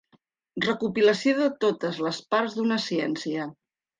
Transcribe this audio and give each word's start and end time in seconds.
Recopilació 0.63 1.35
de 1.41 1.49
totes 1.67 2.01
les 2.07 2.21
parts 2.35 2.57
d'una 2.61 2.81
ciència. 2.89 3.49